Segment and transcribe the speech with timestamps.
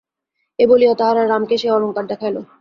[0.59, 2.37] এই বলিয়া তাহারা রামকে সেই অলঙ্কার দেখাইল।